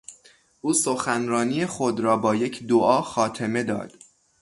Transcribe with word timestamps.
او 0.61 0.73
سخنرانی 0.73 1.65
خود 1.65 1.99
را 1.99 2.17
با 2.17 2.35
یک 2.35 2.63
دعا 2.63 3.01
خاتمه 3.01 3.63
داد. 3.63 3.93